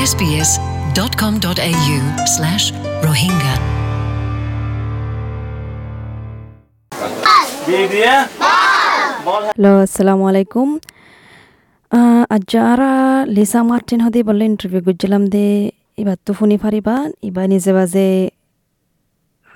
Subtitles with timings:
[0.00, 1.98] sbs.com.au
[2.34, 2.64] slash
[3.04, 3.54] Rohingya.
[9.48, 10.68] Hello আসসালামু আলাইকুম
[12.30, 12.92] আজ্জারা
[13.36, 15.46] Lisa Martin হদি বলে ইন্টারভিউ করছিলাম দে
[15.98, 16.94] এবার তো শুনি ফারিবা
[17.28, 18.08] এবার নিজে বাজে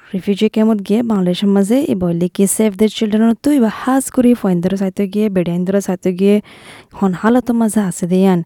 [0.05, 4.31] রিফিউজি ক্যাম্পত গিয়ে বাংলাদেশের মাঝে এই বলি কি সেভ দ্য চিলড্রেনত তো এবার হাজ করি
[4.43, 6.37] ফয়েন্দরা সাইতে গিয়ে বেড়াইন্দরা সাইতে গিয়ে
[6.99, 8.41] হন হালতের মাঝে আছে দেয়ান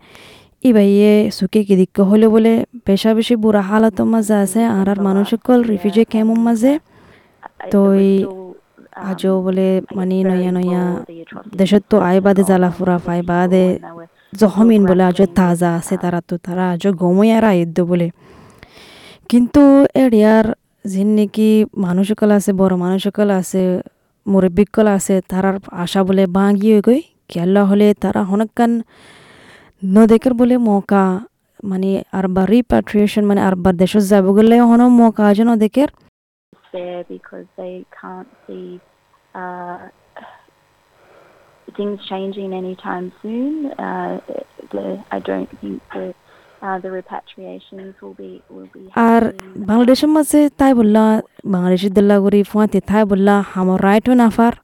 [0.69, 2.53] এবার ইয়ে সুখে কিদিক্য হলে বলে
[2.87, 6.73] পেশা বেশি বুড়া হালতের মাঝে আছে আর আর মানুষ সকল রিফিউজি ক্যাম্পের মাঝে?
[7.73, 7.81] তো
[9.11, 10.83] আজও বলে মানে নয়া নয়া
[11.57, 13.65] দেশত তো আই বাদে জ্বালা ফুরা পাই বাদে
[14.33, 18.07] জহমিন বলে আজও তাজা আছে তারা তো তারা আজও গমই আর আইদ্য বলে।
[19.31, 19.63] কিন্তু
[20.05, 20.47] এরিয়ার
[20.85, 23.63] যিন নাকি মানুষ সকল আছে বড় মানুষ সকল আছে
[24.27, 28.73] মুরব্বিকল আছে তারার আশা বলে বাঁগি হয়ে গই কেল্লা হলে তারা হনকান
[29.83, 31.05] নদেকের বলে মৌকা
[31.65, 35.89] মানে আরবার রিপাট্রিয়েশন মানে আরবার দেশত যাব গেলে হন মৌকা আছে নদেকের
[36.73, 38.69] fair because they can't see
[39.35, 39.79] uh,
[41.69, 43.53] things changing anytime soon.
[43.81, 44.13] Uh,
[44.73, 48.83] the, I don't think uh, the repatriations will be will be.
[49.09, 49.23] আর.
[49.69, 51.05] বাংলাদেশের মাঝে তাই বললা
[51.55, 54.55] বাংলাদেশের দিল্লা করি ফুয়াতে তাই বললা হামর রাইটও নাফার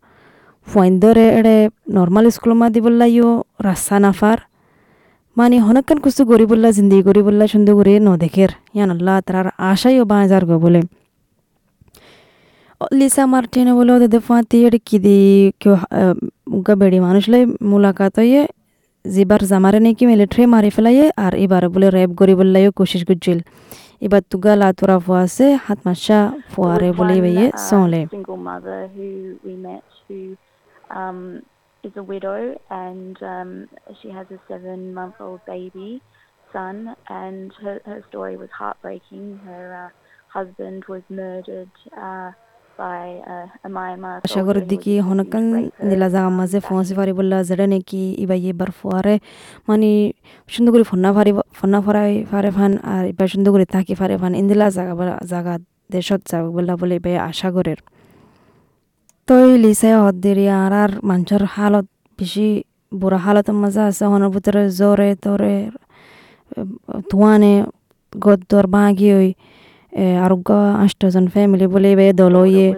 [0.66, 1.56] ফুয়াইন ধরে এড়ে
[1.96, 3.30] নর্মাল স্কুল মা দি বললা ইও
[3.68, 4.38] রাস্তা নাফার
[5.36, 9.46] মানে হনকান কুস্তু গরি বললা জিন্দি গরি বললা সুন্দর করে ন দেখের ইয়ান আল্লাহ তার
[9.70, 10.80] আশাইও বাঁচার গো বলে
[12.92, 15.18] লিসা মার্টিনে বলে ওদের ফুয়াতি এড়ে কি দি
[15.60, 15.74] কেউ
[16.56, 18.42] উগা বেড়ি মানুষলাই মুলাকাত হয়ে
[19.04, 23.38] জিবার জামারে নাকি মিলিটারি মারি ফেলাইয়ে আর এবার বলে রেপ করি বললাইও কোশিশ করছিল
[24.02, 26.18] এবার তুগা লাতুরা ফুয়া আছে হাত মাসা
[26.50, 28.00] ফুয়ারে বলে বেয়ে সলে
[31.82, 33.68] um, is a widow and um,
[34.02, 36.02] she has a seven-month-old baby
[36.52, 39.40] son, and her her story was heartbreaking.
[39.44, 39.90] Her uh,
[40.28, 41.70] husband was murdered.
[41.96, 42.32] Uh,
[42.78, 45.44] uh, was used to হনকান
[45.80, 49.18] জাগা um, মাঝে ফোঁসি ফারি বললা যেটা নাকি ইবা এবার ফুয়ারে
[49.68, 50.12] মানে
[50.48, 54.34] সুন্দর করে ফন্না ফারি ফন্না ফারাই ফারে ফান আর এবার সুন্দর করে থাকি ফারে ফান
[54.34, 54.94] ইন্দিলা জাগা
[55.32, 55.58] জাগা
[55.90, 57.78] দেশত যাব বললা বলে এবার আশা করের
[59.28, 61.86] তই লিসাই হদ দেরি আর আর মানুষের হালত
[62.18, 62.48] বেশি
[62.92, 65.54] বুড়া হালতের মাঝে আছে হনের ভিতরে জ্বরে তরে
[67.10, 67.54] ধোঁয়ানে
[68.12, 69.28] গদ্দর বাঁগি ওই
[70.24, 72.68] আরোগ্য আষ্টজন ফ্যামিলি বলে এবার দল হইয়ে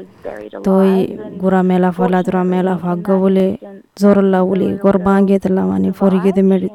[0.65, 0.91] তই
[1.41, 3.47] গুড়া মেলা ফলা তোরা মেলা ভাগ্য বলে
[3.97, 6.69] জোরল্লা বলি গর বাঁগিয়ে তেলা মানে ফরিগে মেরি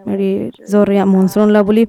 [0.00, 0.30] তেরি মেরি
[0.70, 1.82] জোর মনসুনলা বলি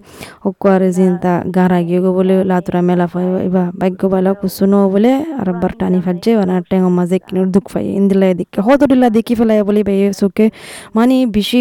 [1.55, 5.99] গারা গিয়ে গো বলে লাতুরা মেলা ফাই এবার ভাগ্য বালা কুসুনো বলে আর বার টানি
[6.05, 9.93] ফাজে আর টেঙ্গ মাঝে কিনুর দুঃখ ফাই ইন্দিলা দিকে হত দিলা দেখি ফেলাই বলি বে
[10.19, 10.45] সুকে
[10.95, 11.59] মানে বেশি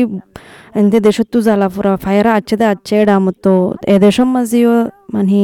[0.75, 3.53] এনতে দেশত জ্বালা ফুরা ফায়ারা আছে দে আছে এডা মতো
[3.87, 4.75] এ দেশের মাঝেও
[5.15, 5.41] মানে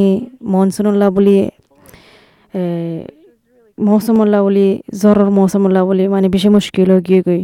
[0.53, 1.35] মনসুনল্লা বলি
[2.55, 2.63] এ
[3.79, 4.67] মৌসুমল্লা বলি
[5.01, 7.43] জ্বরের মৌসুমল্লা বলি মানে বেশি মুশকিল হয়ে গিয়ে গই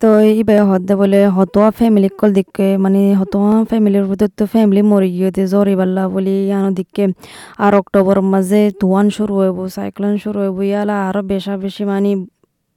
[0.00, 5.08] তো এইবার হদ্দে বলে হতোয়া ফ্যামিলি কল দিকে মানে হতোয়া ফ্যামিলির ভিতর তো ফ্যামিলি মরে
[5.14, 7.04] গিয়েতে জ্বর ইবাল্লা বলি ইয়ানো দিকে
[7.58, 12.10] আর অক্টোবর মাঝে তুয়ান শুরু হইব সাইক্লোন শুরু হইব ইয়ালা আরও বেশা বেশি মানে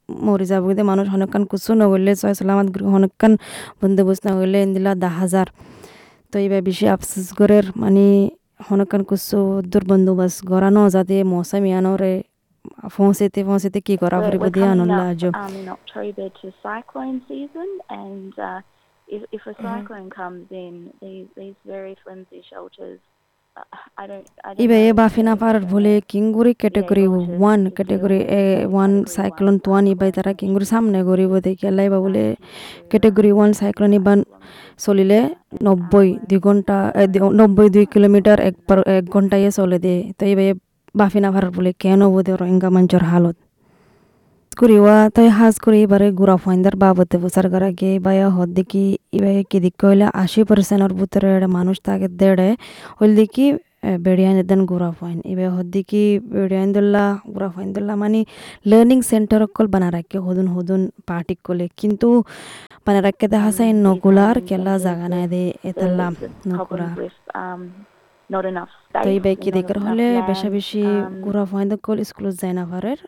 [0.08, 3.32] মরি যাব কিন্তু মানুষ হনকান কুচু নগরলে ছয় সালামাত হনকান
[3.80, 5.46] বন্দোবস্ত নগরলে ইন্দিলা দা হাজার
[6.32, 8.04] তো এইবার বেশি আফসোস করের মানে
[8.66, 9.38] হনকান কুচু
[9.72, 12.14] দুর্বন্দোবস্ত গড়া ন যাতে মৌসুম ইয়ানোরে
[12.96, 17.68] ফোঁসেতে ফোঁসেতে কি করা coming আনল্লা up আজো um, in October to cyclone season,
[18.02, 18.60] and uh,
[19.08, 22.98] if, if a cyclone comes in, these these very flimsy shelters,
[23.56, 23.64] uh,
[24.62, 24.64] e
[26.12, 29.64] kinguri category able to- 1 to category a with 1 category cyclone one.
[29.64, 29.84] tuan
[30.16, 32.24] tara kinguri samne goribo দেখে লাইবা বলে
[32.92, 34.18] category 1 cyclone ইবান
[34.84, 35.18] চলিলে
[35.66, 37.04] নব্বই দুই ঘণ্টা এ,
[37.40, 40.24] নব্বই দুই kilometre এক ঘন্টায় চলে দে তো
[40.88, 43.36] এইবে বাফিনা ভাড়ার বলে কেন বোধে রোহিঙ্গা মঞ্চর হালত?
[44.60, 48.84] করিওয়া, তাই হাজ করে এবারে গুড়া ফাইন্দার বাবতে বসার গরাগে বায়া হদ দেখি
[49.16, 52.48] ইবাই কি দিক কইলে, আশি পার্সেন্টের ভিতরে মানুষ তাকে দেড়ে,
[52.98, 53.46] হইল দেখি
[54.04, 56.04] বেড়িয়ান দেন গুড়া ফাইন এবার হদ দেখি
[56.34, 57.04] বেড়িয়ান দোল্লা
[57.34, 58.20] গুড়া ফাইন দোল্লা মানে
[58.70, 62.08] লার্নিং সেন্টার অকল বানা রাখে, হদুন হদুন পার্টি কলে। কিন্তু
[62.84, 66.06] বানা রাখে দেখা যায় নগুলার কেলা জাগা নাই দে এতাল্লা
[66.48, 67.87] the
[68.30, 69.04] নকুরা problems with um, not enough space.
[69.04, 72.64] তো এইবাই কি not দেখার হলে বেশা বেশি um, গুড়া ফাইন কল স্কুলত যায় না
[72.72, 72.98] পারের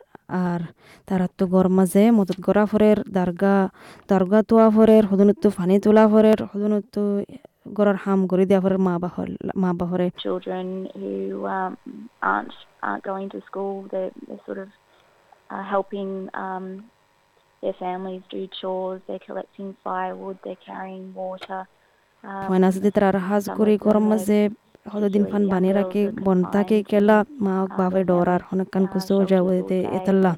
[0.44, 0.61] আর
[1.08, 3.56] তারা তো গর মাঝে মদত গড়া ফরের দারগা
[4.11, 6.94] দারগা তোয়া ফরের হদনত ফানি তোলা ফরের হদনত
[7.76, 9.28] গড়ার হাম করে দেওয়া ফরের মা বাহর
[9.62, 10.67] মা বাহরে children
[11.00, 11.14] who
[11.56, 11.73] um,
[12.23, 13.75] aren't aren't going to school.
[13.93, 14.69] They're, they're sort of
[15.50, 16.66] uh, helping um,
[17.62, 19.00] their families do chores.
[19.06, 20.37] They're collecting firewood.
[20.44, 21.61] They're carrying water.
[22.25, 22.46] Um,
[22.99, 24.38] তারা হাজ করে of them গরম were মাঝে
[24.86, 27.92] হতদিন ফান particularly বানি young রাখে girls were বন তাকে confined কেলা মা uh, বাপে
[27.92, 30.32] their ডর আর families' হনকান uh, কুসো যাব day এতাল্লা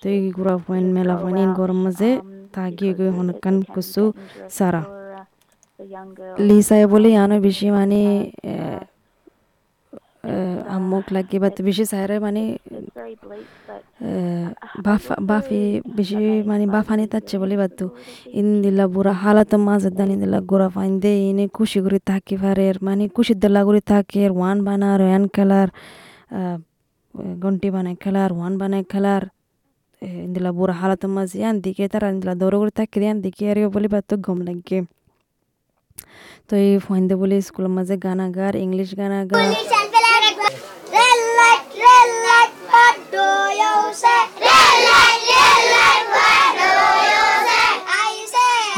[0.00, 2.22] তো এই গুড়া of মেলা out, গরম মাঝে um,
[2.52, 2.92] তাগিয়ে
[3.44, 4.02] can be কুসু
[4.48, 4.92] Sara uh.
[6.38, 8.00] লিসায় বলে Um, আনো বেশি মানে
[8.44, 8.80] uh,
[10.74, 12.42] আমুক লাগে বা বেশি সাইরে মানে
[15.96, 16.16] বেশি
[16.50, 17.86] মানে বাফানি তাচ্ছে বলে বাতু
[18.40, 23.04] ইন্দিলা বুড়া হালাত মাঝে দান ইন্দিলা গোড়া ফাইন দে ইনে খুশি করে থাকি পারে মানে
[23.16, 25.68] খুশি দলা করে থাকে ওয়ান বানার ওয়ান খেলার
[27.42, 29.22] গন্টি বানায় খেলার ওয়ান বানায় খেলার।
[30.26, 33.88] ইন্দিলা বুড়া হালাত মাঝে ইয়ান দিকে তারা ইন্দিলা দৌড় করে থাকি ইয়ান দিকে আর বলে
[33.94, 34.78] বাতু গম লাগে।
[36.48, 39.18] তো এই ফাইন্দে বলে স্কুলের মাঝে গানা গার ইংলিশ গানা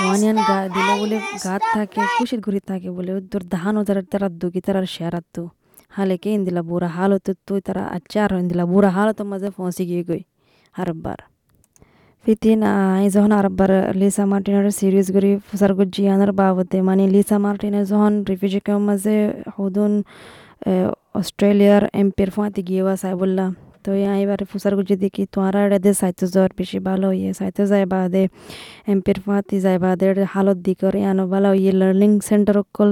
[0.06, 4.60] ওয়ানিয়ান গা দিলে বলে গাত থাকে, খুশির ঘুরি থাকে বলে তোর ধান ওদের তারা দুগি
[4.66, 5.42] তারা শেয়ারাতো
[5.96, 10.22] হালেকে ইন্দিলা বুড়া হালত তুই, তারা আচার ইন্দিলা বুড়া হালত মাঝে ফসি গিয়ে গই।
[10.74, 11.18] আরব্বার।
[12.24, 13.70] ফিতিন আই যখন আরব্বার
[14.00, 19.16] লিসা মার্টিনের সিরিজ করি ফুসার জিয়ানের বাবদে মানে লিসা মার্টিনের যখন রিফিউজি মাঝে
[19.54, 19.92] হদুন
[21.20, 23.50] অস্ট্রেলিয়ার এমপির ফাঁতি গিয়ে চাই বললাম
[23.86, 23.92] তো
[24.22, 28.22] এবার ফুসার গুজি দেখি তোমারা এড়ে সাইতে যাওয়ার বেশি ভালো ইয়ে সাইতে যায় বাদে
[28.86, 32.90] এমপির ফাঁতি যায় বাদে হালত দি করে আনো ভালো ইয়ে লার্নিং সেন্টার কল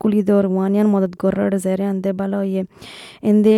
[0.00, 2.62] কুলি দেওয়ার ওয়ানিয়ান মদত করার যায় আনতে ভালো ইয়ে
[3.22, 3.54] এন্দে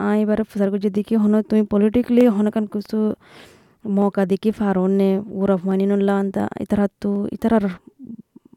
[0.00, 0.20] আই
[0.50, 2.98] ফুসার গুজি দেখি হন তুমি পলিটিক্যালি হনকান কিছু
[3.84, 7.64] মৌকা দেখি ফারনে ওরা মানিনুল্লাহ আনতা হাতু, ইতার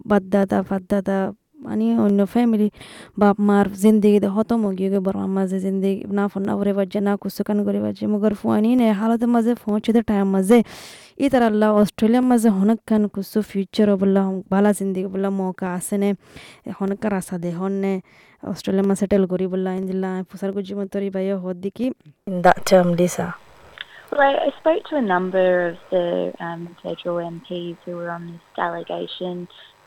[0.05, 1.17] বাদ্দাদা ফাদ্দাদা
[1.61, 2.67] মানে অন্য ফ্যামিলি
[3.21, 7.57] বাপ মার জিন্দিগিতে হত মগিয়ে বড় মাঝে জিন্দিগি না ফোন না করে বাজে না কুসুকান
[7.67, 10.57] করে বাজে মগর ফুয়ানি নে হালতের মাঝে পৌঁছতে টাইম মাঝে
[11.23, 14.21] ই তার আল্লাহ অস্ট্রেলিয়ার মাঝে হনকান কুসু ফিউচার বললা
[14.51, 16.09] বালা জিন্দিগি বললা মৌকা আছে নে
[16.79, 17.93] হনকার আশা দে হন নে
[18.43, 21.57] অস্ট্রেলিয়ার মাঝে সেটেল করি বললা ইন্দিল্লা ফুসার গুজি মতরি বাইয় হদ
[22.27, 23.27] in that term, Lisa?
[24.11, 28.41] Well, I spoke to a number of the um, federal MPs who were on this
[28.55, 29.35] delegation,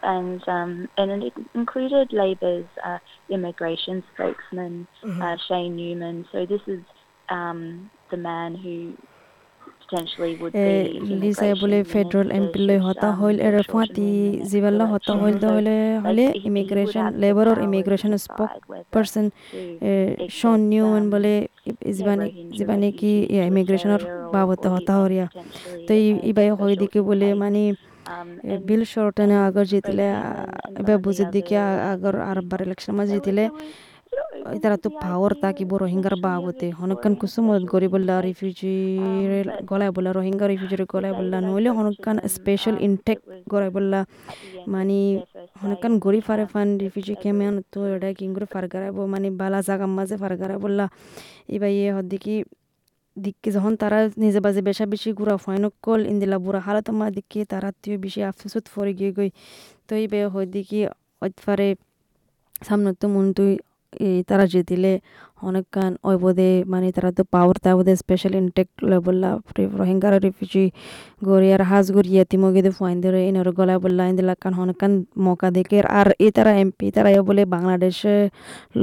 [0.05, 2.99] and um, and it included Labor's uh,
[3.37, 4.75] immigration spokesman
[5.25, 6.17] uh, Shane Newman.
[6.33, 6.83] So this is
[7.29, 7.61] um,
[8.13, 8.75] the man who
[9.83, 10.59] potentially would be.
[11.23, 13.21] লিসাই বলে federal minister MP লৈ should, হতা um,
[13.73, 16.25] ফাঁতি the next জিবাল্লা হতা হলে হলে
[17.51, 18.97] অর power to immigration spoke accept,
[20.73, 21.35] নিউন um, বলে
[21.67, 23.13] Rohingya জিবানি কি
[24.35, 25.27] বাবতে or হতা potentially
[25.87, 25.93] তো
[26.31, 27.29] ইবাই হয় special দিকে বলে.
[27.43, 27.94] মানে Um,
[28.67, 30.07] বিল শর্টনে আগর জিতিলে
[30.79, 31.57] the বুঝে দিকে
[32.93, 35.71] মাঝে There was- জিতিলে there was- you know, তারা তো the power idea তাকিব
[36.15, 40.13] of বাবতে হনকান exploring কুসু মদত special করি বললা interest, রিফিউজির um, but গলায় বললা
[40.13, 43.47] রোহিঙ্গা রিফিউজির গলায় say বললা that I নইলে spoke to হনকান um, ইনটেক end of
[44.69, 44.99] মানে
[45.63, 48.65] হনকান ফারে um, ফান a কেমেন তো এটা কিংগুরে ফার
[49.07, 50.85] মানে বালা জাগার মাঝে ফার গারাই বললা
[51.49, 51.71] এবার
[53.17, 57.41] দিককে যখন তারা নিজে বাজে বেশা বেশি ঘুরা ফাইন কল ইন্দিলা বুড়া হালত মা দিকে
[57.45, 59.31] তারা তুই বেশি আফসোসত ফরে গিয়ে গই
[59.87, 60.81] তো এই বে হয় দিকে
[61.23, 61.69] অতফারে
[62.63, 63.53] সামনে তো মন তুই
[64.01, 64.93] এই যে জিতিলে
[65.49, 68.69] অনেকখান ওইবোধে মানে তারা তো পাওয়ার তাবোধে স্পেশাল ইনটেক
[69.07, 69.29] বললা
[69.81, 70.65] রোহিঙ্গার রিফিউজি
[71.29, 74.93] গরিয়ার হাজ গরিয়া তিমগিদে ফাইন ধরে ইনর গলা বললা ইন্দিলা কান অনেকখান
[75.25, 78.15] মৌকা দেখে। আর এই তারা এমপি তারা বলে বাংলাদেশে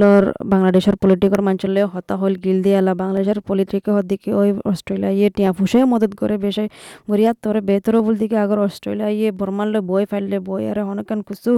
[0.00, 0.22] লর,
[0.52, 5.50] বাংলাদেশের পলিটিকর মাঞ্চলে হতা হল গিল দিয়ালা বাংলাদেশের পলিটিকে হদ দিকে ওই অস্ট্রেলিয়া ইয়ে টিয়া
[5.58, 6.64] ফুসে মদত করে, বেশে
[7.10, 11.52] গরিয়ার তোরে বেতর বল দিকে আগর অস্ট্রেলিয়া ইয়ে বর্মালে বই ফেললে বই, আর অনেকখান কুসু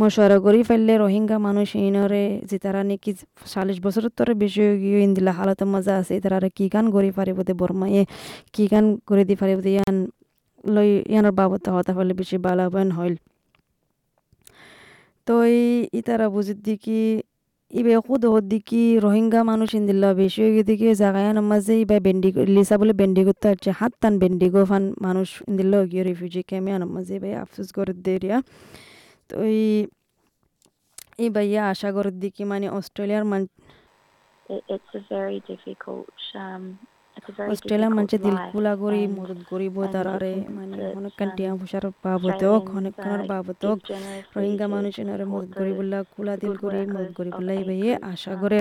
[0.00, 3.10] মশওয়ারা করি ফেললে রোহিঙ্গা মানুষ ইনরে যে তারা নাকি
[3.52, 7.38] চাল্লিশ বছরের তরে বেশি হয়ে গিয়ে ইন্দিলা হালতে মজা আছে তারা কি গান করি পারিব
[7.48, 8.02] দে বর্মায়ে
[8.54, 9.96] কি গান করে দি পারিব দে ইয়ান
[10.74, 13.14] লই, ইয়ানোর বাবদ হতা ফেলে বেশি বালাবান হইল।
[15.26, 15.62] তো এই
[15.98, 17.00] ইতারা বুঝির দিকি,
[17.78, 22.94] ইবে খুদ দিকি, রোহিঙ্গা মানুষ ইন্দিল্লা বেশি হয়ে দিকে জাগায়ান মাঝে, ইবা বেন্ডি, লিসা বলে
[23.00, 27.30] বেন্ডি করতে হচ্ছে হাত টান বেন্ডি গো ফান মানুষ ইন্দিল্লা গিয়ে রিফিউজি ক্যামে মাঝে, ইবে
[27.42, 28.38] আফসোস করে দেরিয়া
[29.28, 29.62] তো এই
[31.22, 33.42] এই বাইয়া আশা করে দিকি মানে অস্ট্রেলিয়ার মান
[34.50, 36.14] it, it's a very difficult.
[36.36, 36.62] Um,
[37.16, 38.72] it's a very অস্ট্রেলিয়ার মানুষে difficult দিল life, কুলা
[39.50, 43.78] করি তারারে it means মানে um, টিয়া পয়সার বাবদ হোক Australians, uh, বাবদ give হোক
[43.82, 47.52] generously রোহিঙ্গা to মানুষ এনারে support মদত করি বললা কুলা দিল করি মদত করি বললা
[47.52, 48.58] এই groups, আশা um, করে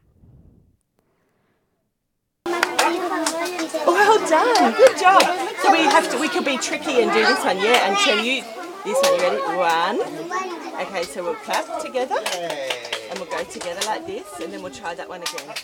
[3.95, 5.21] Well done, good job.
[5.62, 8.17] So we have to, we could be tricky and do this one, yeah, and show
[8.27, 8.43] you
[8.86, 9.13] this one.
[9.15, 9.39] You ready?
[9.57, 10.50] One.
[10.79, 12.15] Okay, so we'll clap together,
[13.09, 15.55] and we'll go together like this, and then we'll try that one again.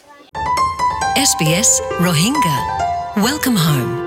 [1.17, 3.17] SBS Rohingya.
[3.17, 4.06] Welcome home.